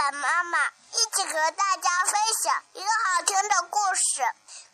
[0.00, 0.58] 爸妈妈
[0.92, 4.24] 一起和大家分享一个好听的故事。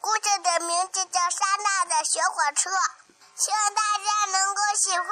[0.00, 2.70] 故事的名字叫《莎娜的雪火车》，
[3.34, 5.08] 希望大家能够喜欢。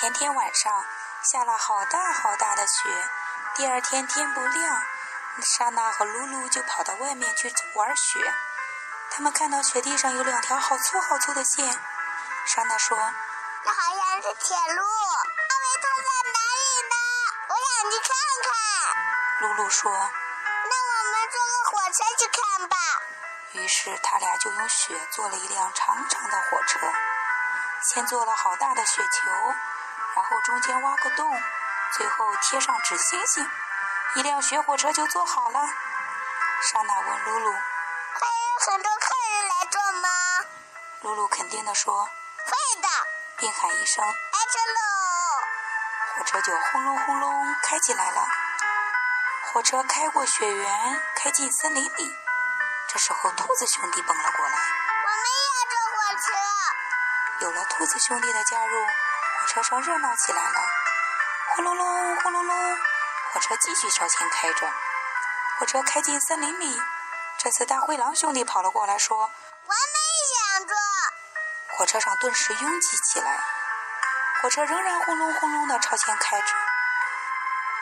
[0.00, 0.84] 前天晚上
[1.22, 3.08] 下了好大好大的雪，
[3.54, 4.82] 第二天天不亮，
[5.40, 8.34] 莎娜和露露就跑到外面去玩雪。
[9.12, 11.64] 他们看到雪地上有两条好粗好粗的线，
[12.44, 12.98] 莎娜说
[13.62, 17.07] ：“那好像是铁路，阿维特在哪里呢？
[17.48, 18.08] 我想去看
[18.44, 18.50] 看。”
[19.40, 22.76] 露露说：“那我们坐个火车去看吧。”
[23.52, 26.78] 于是他俩就用雪做了一辆长长的火车，
[27.82, 29.30] 先做了好大的雪球，
[30.14, 31.42] 然后中间挖个洞，
[31.96, 33.50] 最后贴上纸星星，
[34.16, 35.60] 一辆雪火车就做好了。
[36.70, 37.52] 莎娜问露露。
[37.52, 40.08] 会有很多客人来坐吗？
[41.02, 42.08] 露露肯定地说
[42.44, 42.88] ：“会的。”
[43.38, 44.97] 并喊一声：“开车喽！”
[46.18, 48.26] 火车就轰隆轰隆开起来了。
[49.52, 52.16] 火车开过雪原，开进森林里。
[52.88, 54.54] 这时候，兔子兄弟蹦了过来
[55.06, 56.32] ：“我们也要坐火车。”
[57.46, 60.60] 有了兔子兄弟的加入，火车上热闹起来了。
[61.54, 62.78] 轰隆隆，轰隆隆，
[63.32, 64.72] 火车继续朝前开着。
[65.60, 66.82] 火车开进森林里。
[67.38, 70.76] 这次大灰狼兄弟跑了过来，说：“我没想坐。”
[71.78, 73.40] 火车上顿时拥挤起来，
[74.40, 76.46] 火车仍然轰隆轰隆地朝前开着，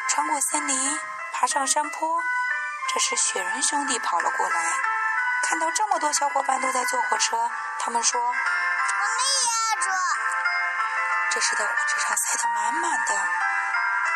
[0.09, 2.23] 穿过森林，爬上山坡。
[2.89, 4.59] 这时雪人兄弟跑了过来，
[5.43, 9.93] 看到这么多小伙伴都在坐火车，他们说：“我们也要坐。”
[11.31, 13.15] 这时的火车上塞得满满的，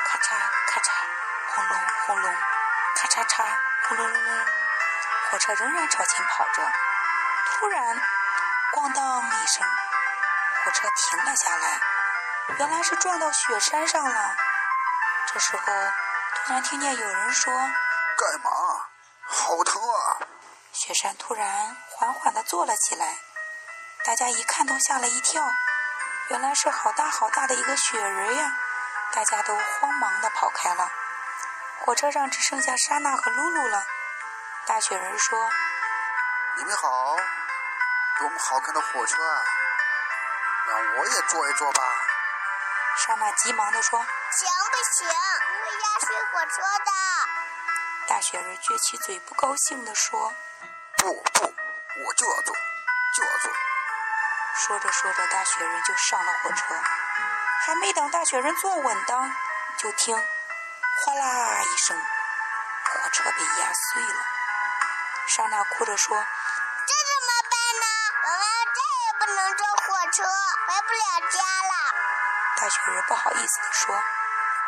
[0.06, 0.34] 咔嚓
[0.66, 0.92] 咔嚓，
[1.54, 2.34] 轰隆轰隆，
[2.96, 3.44] 咔嚓嚓，
[3.86, 4.46] 轰隆隆隆。
[5.30, 6.62] 火车仍然朝前跑着，
[7.44, 7.84] 突然，
[8.72, 9.68] 咣当一声，
[10.64, 11.80] 火车停了下来。
[12.58, 14.36] 原来是撞到雪山上了。
[15.32, 17.52] 这时候，突然听见有人说
[18.16, 18.50] ：“干嘛？
[19.26, 20.18] 好疼啊！”
[20.72, 23.18] 雪山突然缓缓地坐了起来，
[24.04, 25.42] 大家一看都吓了一跳。
[26.28, 28.52] 原来是好大好大的一个雪人呀！
[29.12, 30.90] 大家都慌忙地跑开了。
[31.80, 33.84] 火车上只剩下莎娜和露露了。
[34.66, 35.50] 大雪人说
[36.58, 37.16] ：“你们好，
[38.18, 39.42] 多么好看的火车啊！
[40.68, 41.82] 让我也坐一坐吧。”
[43.06, 43.98] 莎娜急忙地说
[44.36, 45.08] ：“行不行？
[45.08, 45.12] 我
[45.64, 46.92] 会压碎火车的。”
[48.06, 50.34] 大雪人撅起嘴，不高兴地说
[50.98, 52.54] ：“不不，我就要坐，
[53.16, 53.50] 就要坐。”
[54.54, 56.74] 说着说着，大雪人就上了火车。
[57.64, 59.32] 还没等大雪人坐稳当，
[59.78, 60.14] 就听
[61.00, 64.24] “哗啦”一声，火车被压碎了。
[65.26, 66.16] 莎娜哭着说
[66.86, 67.86] ：“这怎么办呢？
[68.24, 68.44] 我们
[68.76, 70.22] 再也不能坐火车，
[70.66, 71.59] 回不了家
[72.60, 73.94] 了。”大雪人不好意思地说：“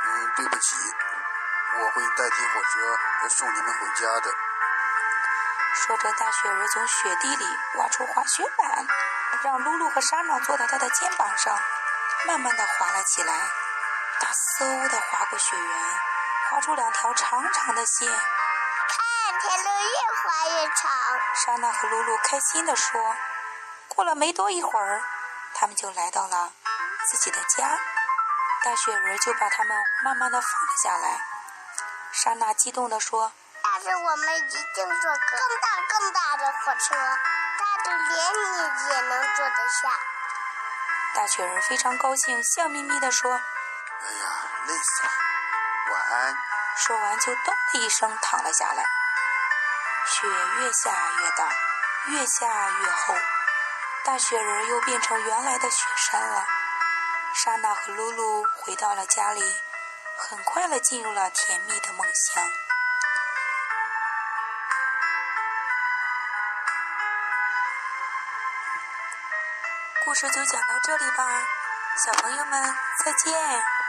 [0.04, 0.74] 嗯，对不起，
[1.78, 4.32] 我会代替火车送你们回家的。”
[5.76, 7.44] 说着，大雪人从雪地里
[7.74, 8.86] 挖出滑雪板，
[9.42, 11.58] 让露露和莎娜坐到他的肩膀上，
[12.26, 13.34] 慢慢地滑了起来。
[14.20, 15.94] 他嗖地滑过雪原，
[16.50, 18.08] 滑出两条长长的线。
[18.08, 23.16] 看铁路越滑越长，莎娜和露露开心地说。
[23.88, 25.02] 过了没多一会儿，
[25.54, 26.52] 他们就来到了
[27.08, 27.78] 自己的家。
[28.64, 31.20] 大雪人就把他们慢慢的放了下来。
[32.12, 33.32] 莎娜激动地说
[33.62, 39.90] ：“但是我们一定坐更大更大的火车，大的连你也能坐得下。”
[41.14, 44.28] 大雪人非常高兴，笑眯眯地说：“哎呀，
[44.66, 45.10] 累死了，
[45.90, 46.36] 晚安。”
[46.74, 48.82] 说完就咚的一声躺了下来。
[50.06, 51.48] 雪越下越大，
[52.06, 53.14] 越下越厚，
[54.04, 56.46] 大雪人又变成原来的雪山了。
[57.44, 59.42] 莎娜和露露回到了家里，
[60.16, 62.44] 很快的进入了甜蜜的梦乡。
[70.04, 71.42] 故事就讲到这里吧，
[72.06, 73.81] 小朋友们再见。